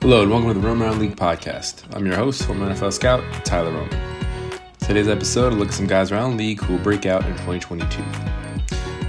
[0.00, 1.82] Hello and welcome to the Roman Around League podcast.
[1.94, 4.60] I'm your host, former NFL scout, Tyler Roman.
[4.78, 7.32] Today's episode, will look at some guys around the league who will break out in
[7.32, 8.02] 2022.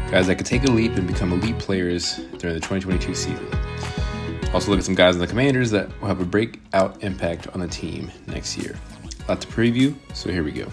[0.10, 3.48] Guys that could take a leap and become elite players during the 2022 season.
[4.52, 7.60] Also look at some guys in the Commanders that will have a breakout impact on
[7.60, 8.76] the team next year.
[9.28, 10.68] A lot to preview, so here we go.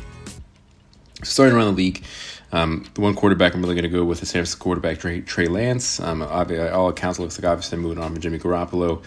[1.27, 2.05] Starting around the league,
[2.53, 5.21] um, the one quarterback I'm really going to go with is San Francisco quarterback Trey,
[5.21, 6.01] Trey Lance.
[6.01, 9.03] Um, all accounts, looks like obviously moving on from Jimmy Garoppolo.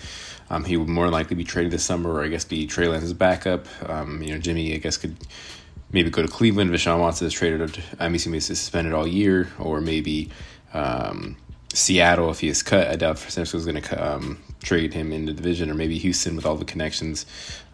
[0.49, 3.13] Um, he would more likely be traded this summer, or I guess be Trey Lance's
[3.13, 3.67] backup.
[3.87, 5.15] Um, you know, Jimmy, I guess, could
[5.91, 6.71] maybe go to Cleveland.
[6.71, 7.81] Deshaun Watson is traded.
[7.99, 10.29] I'm assuming he's suspended all year, or maybe
[10.73, 11.37] um,
[11.73, 12.87] Seattle if he is cut.
[12.87, 15.97] I doubt San Francisco is going to um, trade him in the division, or maybe
[15.99, 17.25] Houston with all the connections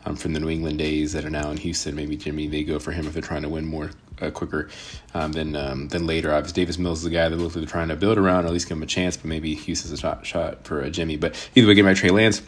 [0.05, 1.96] um, from the New England days that are now in Houston.
[1.96, 3.91] Maybe Jimmy they go for him if they're trying to win more
[4.22, 4.70] uh, quicker
[5.14, 6.34] um, than um, than later.
[6.34, 8.48] Obviously, Davis Mills is the guy that looks like they're trying to build around, or
[8.48, 9.18] at least give him a chance.
[9.18, 11.18] But maybe Houston's a shot shot for a Jimmy.
[11.18, 12.41] But either way, get my Trey Lance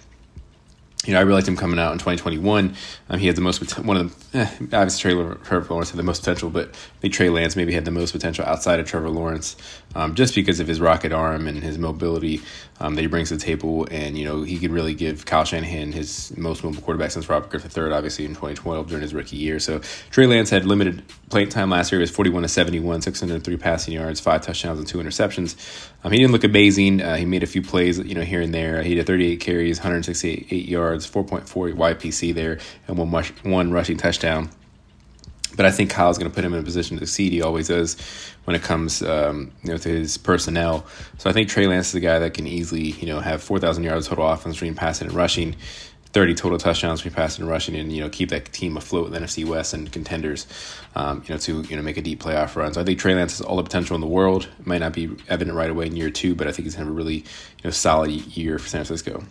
[1.07, 2.75] you know, I really liked him coming out in 2021.
[3.09, 6.19] Um, he had the most one of the eh, obviously Trevor Lawrence had the most
[6.19, 9.55] potential, but I think Trey Lance maybe had the most potential outside of Trevor Lawrence,
[9.95, 12.41] um, just because of his rocket arm and his mobility
[12.79, 13.87] um, that he brings to the table.
[13.89, 17.49] And you know, he could really give Kyle Shanahan his most mobile quarterback since Robert
[17.49, 19.59] Griffin III, obviously in 2012 during his rookie year.
[19.59, 19.79] So
[20.11, 21.99] Trey Lance had limited playing time last year.
[21.99, 25.55] He was 41 to 71, 603 passing yards, five touchdowns, and two interceptions.
[26.03, 27.01] Um, he didn't look amazing.
[27.01, 28.83] Uh, he made a few plays, you know, here and there.
[28.83, 34.49] He had 38 carries, 168 yards, 4.4 YPC there, and one mush, one rushing touchdown.
[35.55, 37.31] But I think Kyle's going to put him in a position to succeed.
[37.31, 37.97] He always does
[38.45, 40.85] when it comes, um, you know, to his personnel.
[41.17, 43.83] So I think Trey Lance is a guy that can easily, you know, have 4,000
[43.83, 45.55] yards total offense between passing and rushing.
[46.13, 49.13] 30 total touchdowns between passing and rushing, and you know keep that team afloat in
[49.13, 50.47] the NFC West and contenders,
[50.95, 52.73] um, you know to you know make a deep playoff run.
[52.73, 54.49] So I think Trey Lance has all the potential in the world.
[54.59, 56.87] It might not be evident right away in year two, but I think he's going
[56.87, 59.23] to have a really you know solid year for San Francisco.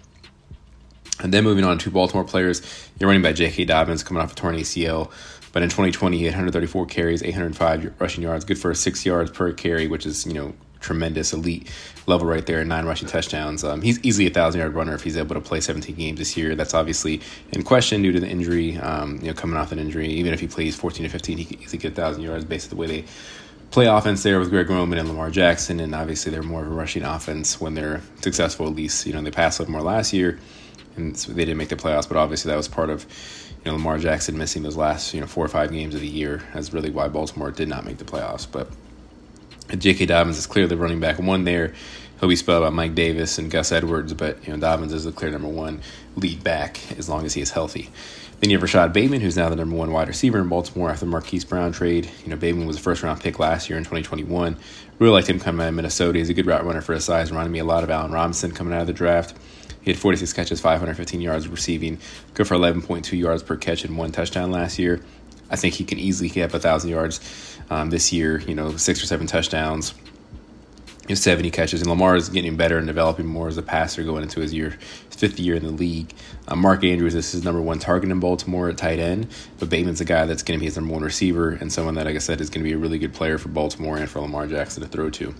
[1.23, 2.63] And then moving on to Baltimore players,
[2.99, 3.65] you're running by J.K.
[3.65, 5.11] Dobbins coming off a torn ACL.
[5.53, 9.53] But in 2020, he had 134 carries, 805 rushing yards, good for six yards per
[9.53, 11.71] carry, which is, you know, tremendous elite
[12.07, 13.65] level right there, nine rushing touchdowns.
[13.65, 16.37] Um, he's easily a thousand yard runner if he's able to play 17 games this
[16.37, 16.55] year.
[16.55, 17.21] That's obviously
[17.53, 18.77] in question due to the injury.
[18.79, 21.45] Um, you know, coming off an injury, even if he plays 14 to 15, he
[21.45, 23.05] could easily get a thousand yards based on the way they
[23.71, 25.81] play offense there with Greg Roman and Lamar Jackson.
[25.81, 28.67] And obviously, they're more of a rushing offense when they're successful.
[28.67, 30.39] At least, you know, they passed a little more last year,
[30.97, 32.09] and they didn't make the playoffs.
[32.09, 33.07] But obviously, that was part of
[33.65, 36.09] you know Lamar Jackson missing those last you know four or five games of the
[36.09, 36.43] year.
[36.55, 38.47] That's really why Baltimore did not make the playoffs.
[38.51, 38.69] But
[39.77, 40.07] J.K.
[40.07, 41.75] Dobbins is clearly running back one there.
[42.21, 45.13] He'll be spelled by Mike Davis and Gus Edwards, but you know Dobbins is the
[45.13, 45.83] clear number one
[46.17, 47.91] lead back as long as he is healthy.
[48.41, 51.07] Then you have Rashod Bateman, who's now the number one wide receiver in Baltimore after
[51.07, 52.11] the Marquise Brown trade.
[52.23, 54.57] You know, Bateman was a first round pick last year in 2021.
[54.99, 56.19] Really liked him coming out of Minnesota.
[56.19, 57.31] He's a good route runner for his size.
[57.31, 59.35] Reminded me a lot of Allen Robinson coming out of the draft.
[59.87, 62.01] He had 46 catches, 515 yards receiving,
[62.35, 65.01] good for 11.2 yards per catch and one touchdown last year.
[65.49, 67.21] I think he can easily get up a thousand yards
[67.71, 68.41] um, this year.
[68.41, 69.95] You know, six or seven touchdowns,
[71.09, 74.41] 70 catches, and Lamar is getting better and developing more as a passer going into
[74.41, 76.13] his year, his fifth year in the league.
[76.49, 79.29] Um, Mark Andrews is his number one target in Baltimore at tight end,
[79.61, 82.07] but Bateman's a guy that's going to be his number one receiver and someone that,
[82.07, 84.19] like I said, is going to be a really good player for Baltimore and for
[84.19, 85.33] Lamar Jackson to throw to.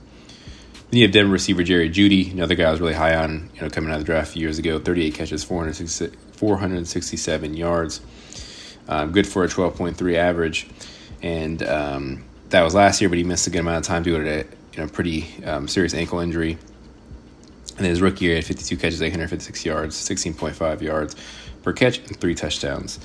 [0.91, 3.61] Then you have Denver receiver Jerry Jeudy, another guy I was really high on, you
[3.61, 4.79] know, coming out of the draft years ago.
[4.79, 8.01] 38 catches, 467 yards,
[8.89, 10.69] um, good for a 12.3 average,
[11.23, 14.23] and um, that was last year, but he missed a good amount of time due
[14.23, 16.57] to a you know pretty um, serious ankle injury.
[17.79, 21.17] And his rookie year, he had 52 catches, 856 yards, 16.5 yards
[21.63, 22.99] per catch, and three touchdowns.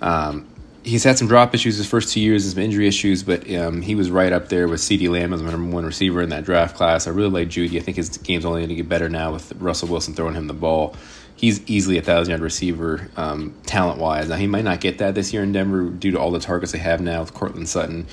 [0.00, 0.46] Um,
[0.84, 3.80] he's had some drop issues his first two years, and some injury issues, but um,
[3.80, 6.44] he was right up there with CeeDee Lamb as the number one receiver in that
[6.44, 7.06] draft class.
[7.06, 7.78] I really like Jeudy.
[7.78, 10.46] I think his game's only going to get better now with Russell Wilson throwing him
[10.46, 10.94] the ball.
[11.36, 14.28] He's easily a thousand yard receiver um, talent wise.
[14.28, 16.72] Now he might not get that this year in Denver due to all the targets
[16.72, 18.06] they have now with Courtland Sutton,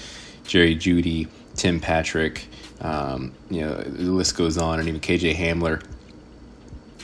[0.46, 2.48] Jerry Jeudy, Tim Patrick.
[2.80, 5.84] Um, you know the list goes on, and even KJ Hamler.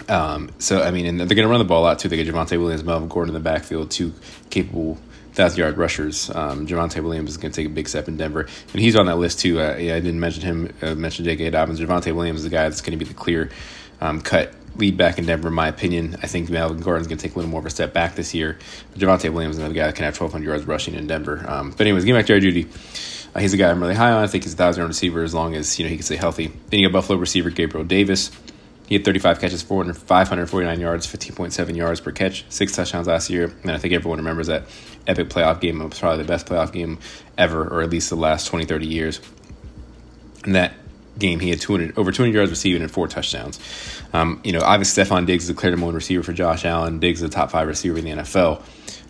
[0.10, 2.08] Um, so I mean, and they're going to run the ball out too.
[2.08, 4.14] They get Javonte Williams, Melvin Gordon in the backfield, two
[4.50, 4.98] capable
[5.38, 6.30] thousand yard rushers.
[6.32, 9.06] Um, Javonte Williams is going to take a big step in Denver, and he's on
[9.06, 9.60] that list too.
[9.62, 10.74] Uh, yeah, I didn't mention him.
[10.82, 11.52] Uh, mention J.K.
[11.52, 11.80] Dobbins.
[11.80, 13.50] Javonte Williams is the guy that's going to be the clear
[14.02, 16.18] um, cut lead back in Denver, in my opinion.
[16.22, 18.34] I think Melvin Gordon's going to take a little more of a step back this
[18.34, 18.58] year.
[18.92, 21.44] But Javonte Williams is another guy that can have 1,200 yards rushing in Denver.
[21.48, 23.34] Um, but anyways, getting back to Jerry Jeudy.
[23.36, 24.24] Uh, he's a guy I'm really high on.
[24.24, 26.16] I think he's a thousand yard receiver as long as you know he can stay
[26.16, 26.48] healthy.
[26.70, 28.32] Then you got Buffalo receiver Gabriel Davis.
[28.88, 33.54] He had 35 catches, 549 yards, 15.7 yards per catch, six touchdowns last year.
[33.64, 34.64] And I think everyone remembers that
[35.08, 35.82] epic playoff game.
[35.82, 37.00] It was probably the best playoff game
[37.38, 39.22] ever, or at least the last 20, 30 years.
[40.44, 40.74] And that
[41.18, 43.60] game, he had 200 over 200 yards receiving and four touchdowns.
[44.14, 47.00] Um, you know, obviously Stefon Diggs is a clear number one receiver for Josh Allen.
[47.00, 48.62] Diggs is a top five receiver in the NFL.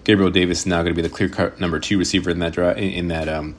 [0.04, 2.58] Gabriel Davis is now going to be the clear cut number two receiver in that
[2.58, 3.56] in, in that um,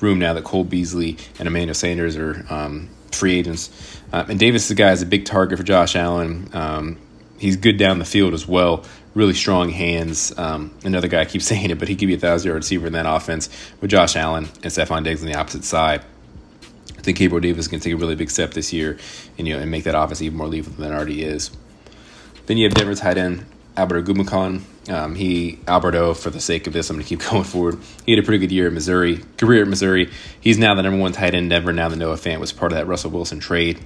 [0.00, 3.70] room now that Cole Beasley and Emmanuel Sanders are um, free agents.
[4.12, 6.50] Uh, and Davis, the guy, is a big target for Josh Allen.
[6.52, 6.98] Um,
[7.38, 8.84] he's good down the field as well.
[9.14, 10.36] Really strong hands.
[10.38, 12.86] Um, another guy I keep saying it, but he could be a thousand yard receiver
[12.86, 13.48] in that offense
[13.80, 16.02] with Josh Allen and Stefon Diggs on the opposite side.
[16.90, 18.96] I think Gabriel Davis can take a really big step this year
[19.36, 21.50] and you know and make that offense even more lethal than it already is.
[22.46, 23.44] Then you have Denver tight end
[23.76, 24.62] Alberto Okwuegbunam.
[24.88, 27.78] Um, he Alberto, for the sake of this, I'm going to keep going forward.
[28.04, 30.10] He had a pretty good year at Missouri, career at Missouri.
[30.40, 31.72] He's now the number one tight end in Denver.
[31.72, 33.80] Now that Noah Fant was part of that Russell Wilson trade.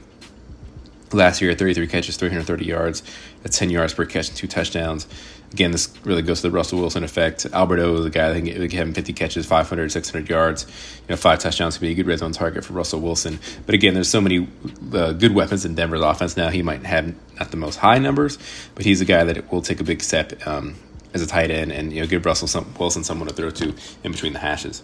[1.13, 3.03] Last year, 33 catches, 330 yards,
[3.43, 5.07] that's 10 yards per catch and two touchdowns.
[5.53, 7.47] Again, this really goes to the Russell Wilson effect.
[7.53, 10.67] Alberto, the guy that can get him 50 catches, 500, 600 yards,
[11.01, 13.39] you know, five touchdowns to be a good red zone target for Russell Wilson.
[13.65, 14.49] But again, there's so many
[14.93, 16.49] uh, good weapons in Denver's offense now.
[16.49, 18.39] He might have not the most high numbers,
[18.75, 20.75] but he's a guy that will take a big step um,
[21.15, 23.75] as a tight end and you know give Russell some, Wilson someone to throw to
[24.03, 24.83] in between the hashes.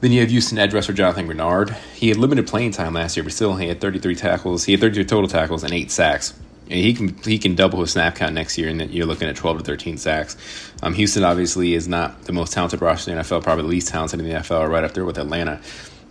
[0.00, 1.74] Then you have Houston edge rusher Jonathan Greenard.
[1.94, 4.64] He had limited playing time last year, but still he had 33 tackles.
[4.64, 6.34] He had 33 total tackles and eight sacks.
[6.68, 9.36] And he can he can double his snap count next year, and you're looking at
[9.36, 10.36] 12 to 13 sacks.
[10.82, 13.88] Um, Houston obviously is not the most talented roster in the NFL, probably the least
[13.88, 15.60] talented in the NFL, right up there with Atlanta.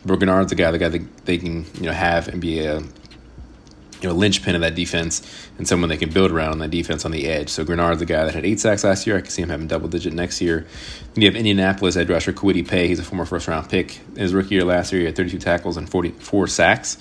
[0.05, 2.81] But Greenard's the guy, the guy that they can you know have and be a
[4.05, 5.23] you know, linchpin of that defense
[5.57, 7.49] and someone they can build around on that defense on the edge.
[7.49, 9.17] So Greenard's the guy that had eight sacks last year.
[9.17, 10.67] I can see him having double digit next year.
[11.15, 12.87] Then you have Indianapolis edge rusher Kwity Paye.
[12.87, 13.99] He's a former first round pick.
[14.13, 16.99] In his rookie year last year, he had 32 tackles and 44 sacks.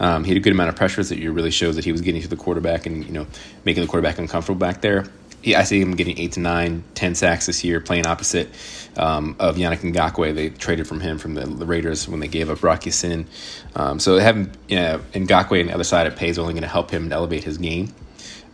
[0.00, 2.20] Um, he had a good amount of pressures that really shows that he was getting
[2.20, 3.28] to the quarterback and you know
[3.64, 5.06] making the quarterback uncomfortable back there.
[5.42, 8.48] He, I see him getting eight to nine, ten sacks this year, playing opposite
[8.96, 10.34] um, of Yannick Ngakoue.
[10.34, 13.26] They traded from him from the, the Raiders when they gave up Rock Ya-Sin.
[13.74, 16.62] Um, so having you know, Ngakoue on the other side of Paye is only going
[16.62, 17.94] to help him elevate his game.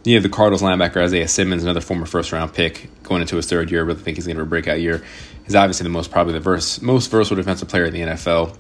[0.05, 3.47] You have the Cardinals linebacker Isaiah Simmons, another former first round pick, going into his
[3.47, 3.81] third year.
[3.81, 5.05] I really think he's going to have a breakout year.
[5.45, 8.57] He's obviously the most probably the verse, most versatile defensive player in the NFL.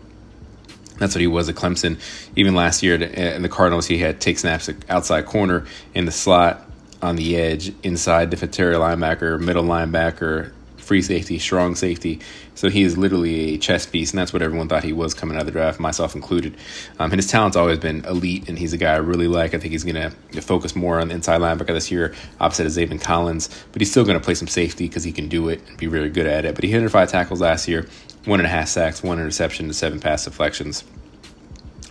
[0.99, 2.01] That's what he was at Clemson.
[2.35, 6.66] Even last year in the Cardinals, he had take snaps outside corner in the slot,
[7.03, 10.53] on the edge, inside the defensive linebacker, middle linebacker,
[10.87, 12.21] free safety, strong safety.
[12.55, 15.37] So he is literally a chess piece, and that's what everyone thought he was coming
[15.37, 16.57] out of the draft, myself included.
[16.99, 19.53] Um, and his talent's always been elite, and he's a guy I really like.
[19.53, 22.73] I think he's going to focus more on the inside linebacker this year, opposite of
[22.73, 25.61] Zaven Collins, but he's still going to play some safety because he can do it
[25.69, 26.55] and be really good at it.
[26.55, 27.89] But he hit five tackles last year,
[28.25, 30.85] one and a half sacks, one interception, and seven pass deflections.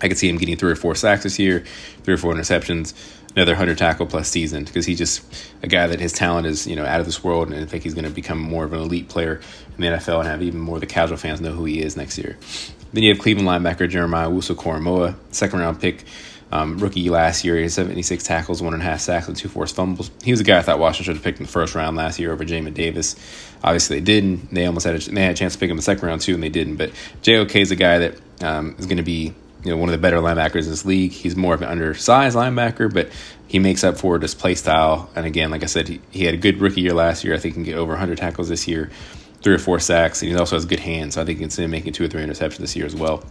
[0.01, 1.65] I could see him getting three or four sacks this year,
[2.03, 2.93] three or four interceptions
[3.35, 5.23] another hundred tackle plus season because he's just
[5.61, 7.83] a guy that his talent is you know out of this world, and I think
[7.83, 9.41] he's going to become more of an elite player
[9.75, 11.97] in the NFL and have even more of the casual fans know who he is
[11.97, 12.37] next year.
[12.93, 16.05] Then you have Cleveland linebacker Jeremiah Owusu-Koramoah, second round pick.
[16.51, 19.49] Um, rookie last year, he had 76 tackles, one and a half sacks, and two
[19.49, 20.11] forced fumbles.
[20.23, 22.19] He was a guy I thought Washington should have picked in the first round last
[22.19, 23.15] year over Jamin Davis.
[23.63, 24.53] Obviously, they didn't.
[24.53, 26.21] They almost had a, they had a chance to pick him in the second round
[26.21, 26.77] too, and they didn't.
[26.77, 26.91] But
[27.23, 29.33] JOK is a guy that um, is going to be
[29.65, 31.11] you know one of the better linebackers in this league.
[31.11, 33.09] He's more of an undersized linebacker, but
[33.47, 35.09] he makes up for his play style.
[35.15, 37.33] And again, like I said, he, he had a good rookie year last year.
[37.33, 38.91] I think he can get over 100 tackles this year,
[39.41, 41.15] three or four sacks, and he also has good hands.
[41.15, 43.23] So I think going to make two or three interceptions this year as well.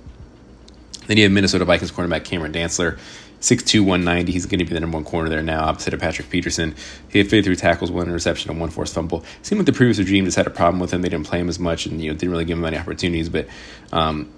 [1.06, 2.98] Then you have Minnesota Vikings cornerback Cameron Dantzler.
[3.44, 4.32] 6'2", 190.
[4.32, 6.75] He's going to be the number one corner there now, opposite of Patrick Peterson.
[7.10, 9.22] He had 53 tackles, one interception, and one forced fumble.
[9.42, 11.03] Seemed like the previous regime just had a problem with him.
[11.03, 13.29] They didn't play him as much and you know didn't really give him any opportunities.
[13.29, 13.48] But
[13.93, 14.31] um,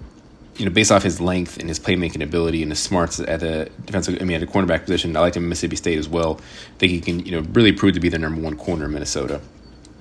[0.57, 3.69] you know, based off his length and his playmaking ability and his smarts at the
[3.85, 6.39] defensive, I mean, at the cornerback position, I like him in Mississippi State as well.
[6.75, 8.91] I think he can, you know, really prove to be the number one corner in
[8.91, 9.39] Minnesota.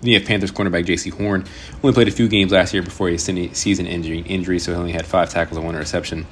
[0.00, 1.44] Then you have Panthers cornerback Jaycee Horn.
[1.82, 4.92] Only played a few games last year before a season injury, injury, so he only
[4.92, 6.26] had five tackles and one interception.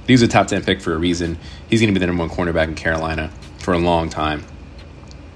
[0.00, 1.38] But he was a top 10 pick for a reason.
[1.68, 4.44] He's going to be the number one cornerback in Carolina for a long time.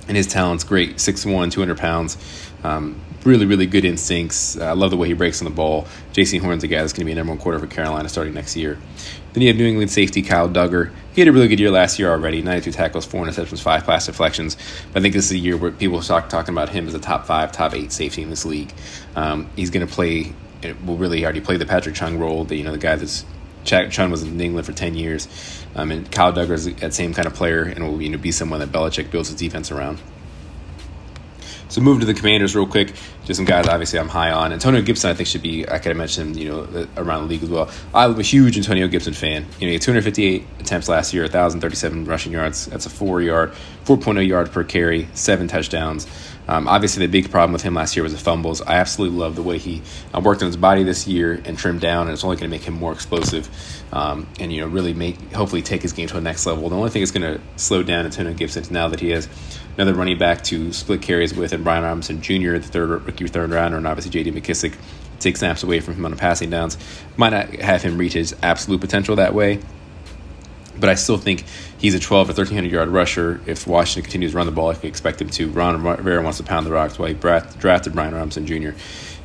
[0.07, 2.19] And his talent's great 6'1, 200 pounds.
[2.63, 4.57] Um, really, really good instincts.
[4.57, 5.87] Uh, I love the way he breaks on the ball.
[6.13, 8.35] Jaycee Horn's a guy that's going to be a number one quarter for Carolina starting
[8.35, 8.79] next year.
[9.33, 10.93] Then you have New England safety Kyle Dugger.
[11.15, 14.07] He had a really good year last year already 92 tackles, 4 interceptions, 5 pass
[14.07, 14.57] deflections.
[14.93, 17.01] But I think this is a year where people start talking about him as a
[17.01, 18.73] top 5, top 8 safety in this league.
[19.17, 20.33] Um, he's going to play,
[20.85, 23.25] well, really already play the Patrick Chung role, the, you know, the guy that's
[23.65, 25.27] Chung was in England for 10 years.
[25.75, 28.31] Um, and Kyle Dugger is that same kind of player and will you know, be
[28.31, 29.99] someone that Belichick builds his defense around.
[31.75, 32.93] So move to the Commanders real quick.
[33.25, 34.53] Just some guys, obviously, I'm high on.
[34.53, 35.69] Antonio Gibson, I think should be.
[35.69, 37.69] I could have mentioned, you know, around the league as well.
[37.93, 39.43] I'm a huge Antonio Gibson fan.
[39.59, 42.67] You know, he had 258 attempts last year, 1,037 rushing yards.
[42.67, 43.55] That's a four yard,
[43.87, 46.07] 4.0 yard per carry, seven touchdowns.
[46.47, 48.63] Um, obviously, the big problem with him last year was the fumbles.
[48.63, 51.81] I absolutely love the way he uh, worked on his body this year and trimmed
[51.81, 53.49] down, and it's only going to make him more explosive
[53.93, 56.69] um, and you know really make hopefully take his game to a next level.
[56.69, 59.29] The only thing that's going to slow down Antonio Gibson is now that he has
[59.77, 63.51] another running back to split carries with, and Brian Robinson Jr., the third rookie third
[63.51, 64.33] rounder, and obviously J.D.
[64.33, 64.75] McKissic
[65.21, 66.77] take snaps away from him on the passing downs.
[67.17, 69.61] Might not have him reach his absolute potential that way,
[70.79, 71.45] but I still think
[71.79, 73.41] he's a 12 or 1300 yard rusher.
[73.47, 75.49] If Washington continues to run the ball, I could expect him to.
[75.51, 78.71] Ron Rivera wants to pound the rocks while he drafted Brian Robinson Jr.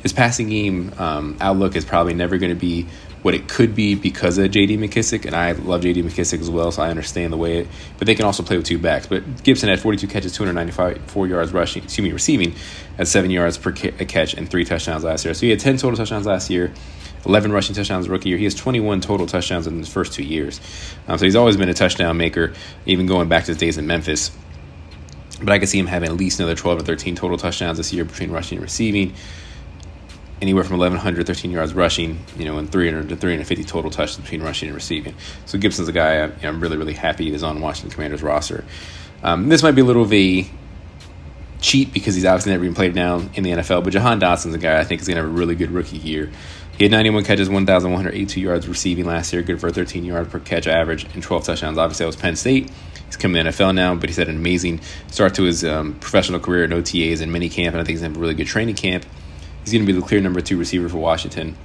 [0.02, 2.86] His passing game um, outlook is probably never going to be
[3.22, 4.78] what it could be because of J.D.
[4.78, 6.02] McKissic, and I love J.D.
[6.02, 7.68] McKissic as well, so I understand the way it.
[7.98, 9.06] But they can also play with two backs.
[9.06, 12.54] But Gibson had 42 catches, 295 four yards rushing, excuse me, receiving,
[12.98, 15.34] at seven yards per catch and three touchdowns last year.
[15.34, 16.72] So he had 10 total touchdowns last year.
[17.26, 18.38] 11 rushing touchdowns rookie year.
[18.38, 20.58] He has 21 total touchdowns in his first two years.
[21.06, 22.54] Um, so he's always been a touchdown maker,
[22.86, 24.30] even going back to his days in Memphis.
[25.38, 27.92] But I can see him having at least another 12 or 13 total touchdowns this
[27.92, 29.14] year between rushing and receiving.
[30.40, 34.42] Anywhere from 1,100, 13 yards rushing, you know, and 300 to 350 total touches between
[34.42, 35.14] rushing and receiving.
[35.44, 38.64] So Gibson's a guy I'm, I'm really, really happy is on Washington Commanders roster.
[39.22, 40.48] Um, this might be a little of a
[41.60, 44.58] cheat because he's obviously never even played down in the NFL, but Jahan Dotson's a
[44.58, 46.30] guy I think is going to have a really good rookie year.
[46.78, 50.40] He had 91 catches, 1,182 yards receiving last year, good for a 13 yard per
[50.40, 51.76] catch average and 12 touchdowns.
[51.76, 52.70] Obviously, that was Penn State.
[53.04, 55.94] He's coming to the NFL now, but he's had an amazing start to his um,
[55.94, 58.20] professional career in OTAs and mini camp, and I think he's going to have a
[58.20, 59.04] really good training camp.
[59.70, 61.56] He's going to be the clear number two receiver for Washington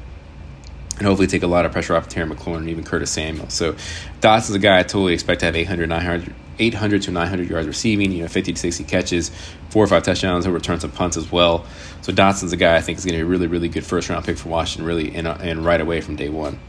[1.00, 3.50] and hopefully take a lot of pressure off Terry McLaurin and even Curtis Samuel.
[3.50, 3.75] So
[4.21, 8.12] Dotson's a guy I totally expect to have 800, 900, 800 to 900 yards receiving,
[8.12, 9.31] you know, 50 to 60 catches,
[9.69, 10.45] four or five touchdowns.
[10.45, 11.65] He'll return some punts as well.
[12.03, 14.07] So Dotson's a guy I think is going to be a really, really good first
[14.07, 16.59] round pick for Washington, really, and, uh, and right away from day one.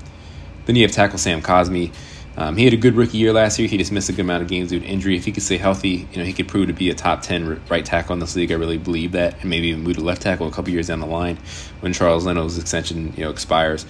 [0.64, 1.93] Then you have tackle Sam Cosmi.
[2.38, 3.66] Um, he had a good rookie year last year.
[3.66, 5.16] He just missed a good amount of games due to injury.
[5.16, 7.62] If he could stay healthy, you know, he could prove to be a top 10
[7.71, 8.52] right tackle in this league.
[8.52, 9.40] I really believe that.
[9.40, 11.38] And maybe even move to left tackle a couple years down the line
[11.81, 13.87] when Charles Leno's extension, you know, expires.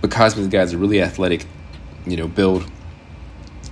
[0.00, 1.46] But Cosmi's guy's a really athletic,
[2.06, 2.68] you know, build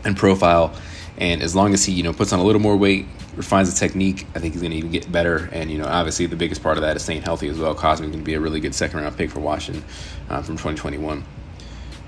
[0.04, 0.74] and profile.
[1.16, 3.78] And as long as he, you know, puts on a little more weight, refines the
[3.78, 5.48] technique, I think he's going to even get better.
[5.50, 7.74] And, you know, obviously the biggest part of that is staying healthy as well.
[7.74, 9.84] Cosmi's going to be a really good second round pick for Washington
[10.28, 11.24] uh, from 2021.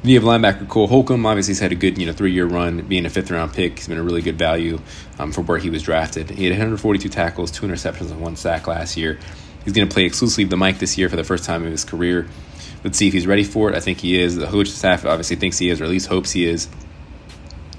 [0.03, 1.27] You have linebacker Cole Holcomb.
[1.27, 3.77] Obviously, he's had a good, you know, three-year run, being a fifth-round pick.
[3.77, 4.81] He's been a really good value
[5.19, 6.31] um, for where he was drafted.
[6.31, 9.19] He had 142 tackles, two interceptions, and one sack last year.
[9.63, 11.85] He's going to play exclusively the mic this year for the first time in his
[11.85, 12.27] career.
[12.83, 13.77] Let's see if he's ready for it.
[13.77, 14.37] I think he is.
[14.37, 16.69] The coach staff obviously thinks he is, or at least hopes he is.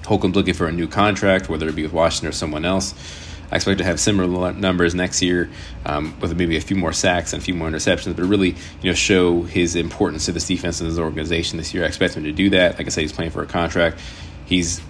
[0.05, 2.93] Holcomb's looking for a new contract, whether it be with Washington or someone else.
[3.51, 5.49] I expect to have similar numbers next year,
[5.85, 8.89] um, with maybe a few more sacks and a few more interceptions, but really, you
[8.89, 11.83] know, show his importance to this defense and this organization this year.
[11.83, 12.77] I expect him to do that.
[12.77, 13.99] Like I said, he's playing for a contract.
[14.45, 14.81] He's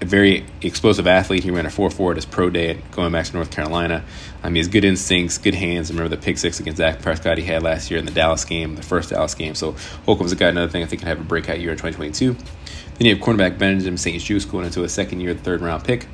[0.00, 1.44] a very explosive athlete.
[1.44, 4.04] He ran a 4 4 at his pro day at going back to North Carolina.
[4.42, 5.90] Um, he has good instincts, good hands.
[5.90, 8.76] Remember the pick six against Dak Prescott he had last year in the Dallas game,
[8.76, 9.54] the first Dallas game.
[9.54, 9.76] So
[10.06, 12.32] Holcomb's a guy, another thing I think can have a breakout year in 2022.
[12.32, 16.06] Then you have cornerback Benjamin St-Juste going into a second year, third round pick.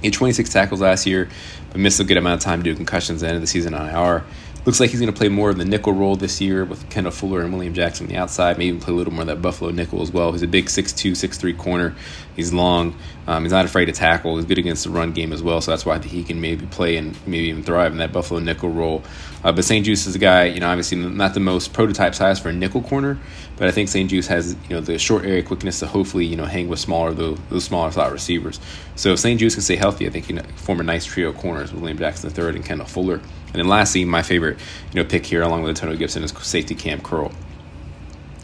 [0.00, 1.28] He had 26 tackles last year,
[1.70, 3.46] but missed a good amount of time due to concussions at the end of the
[3.46, 4.24] season on IR.
[4.66, 7.12] Looks like he's going to play more of the nickel role this year with Kendall
[7.12, 8.58] Fuller and William Jackson on the outside.
[8.58, 10.32] Maybe play a little more of that Buffalo nickel as well.
[10.32, 11.94] He's a big 6'2", 6'3 corner.
[12.34, 12.96] He's long.
[13.28, 14.34] Um, he's not afraid to tackle.
[14.34, 15.60] He's good against the run game as well.
[15.60, 18.12] So that's why I think he can maybe play and maybe even thrive in that
[18.12, 19.04] Buffalo nickel role.
[19.44, 22.48] Uh, but St-Juste is a guy, you know, obviously not the most prototype size for
[22.48, 23.20] a nickel corner,
[23.56, 26.44] but I think St-Juste has, you know, the short area quickness to hopefully, you know,
[26.44, 28.58] hang with smaller those, those smaller slot receivers.
[28.96, 31.36] So if St-Juste can stay healthy, I think he can form a nice trio of
[31.36, 33.20] corners with William Jackson III and Kendall Fuller.
[33.46, 34.58] And then lastly, my favorite,
[34.92, 37.32] you know, pick here along with Antonio Gibson is safety Cam Curl.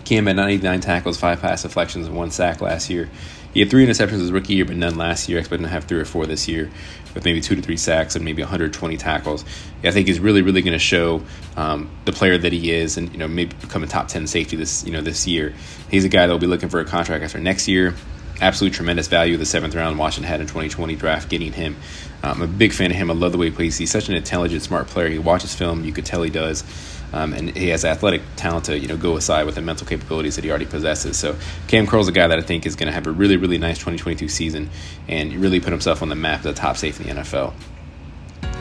[0.05, 3.09] Cam had 99 tackles, five pass deflections, and one sack last year.
[3.55, 5.39] He had three interceptions his rookie year, but none last year.
[5.39, 6.71] I expect him to have three or four this year,
[7.15, 9.45] with maybe two to three sacks and maybe 120 tackles.
[9.85, 11.23] I think he's really, really going to show
[11.57, 14.57] um, the player that he is, and you know maybe become a top 10 safety
[14.57, 15.55] this you know this year.
[15.91, 17.95] He's a guy that will be looking for a contract after next year.
[18.43, 19.35] Absolute tremendous value.
[19.35, 21.77] of The seventh round Washington had in 2020 draft, getting him.
[22.25, 23.09] I'm a big fan of him.
[23.09, 23.79] I love the way he plays.
[23.79, 25.09] He's such an intelligent, smart player.
[25.09, 25.85] He watches film.
[25.85, 26.65] You could tell he does.
[27.13, 30.35] Um, and he has athletic talent to you know go aside with the mental capabilities
[30.37, 31.17] that he already possesses.
[31.17, 31.37] So
[31.69, 33.77] Cam Curl's a guy that I think is going to have a really really nice
[33.79, 34.71] 2022 season
[35.09, 37.53] and really put himself on the map as a top safety in the NFL.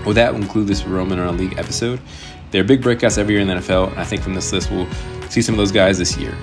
[0.06, 2.00] With that, we'll conclude this Roman Around League episode.
[2.52, 4.70] There are big breakouts every year in the NFL, and I think from this list
[4.70, 4.92] we'll
[5.30, 6.36] see some of those guys this year.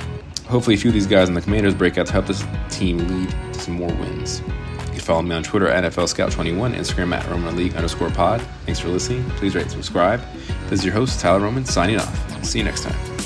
[0.48, 3.30] Hopefully, a few of these guys in the Commanders breakout to help this team lead
[3.52, 4.40] to some more wins
[4.86, 8.40] You can follow me on Twitter at NFL Scout21, Instagram at Roman League underscore pod.
[8.64, 9.28] Thanks for listening.
[9.30, 10.20] Please rate and subscribe.
[10.68, 12.44] This is your host, Tyler Roman, signing off.
[12.44, 13.17] See you next time.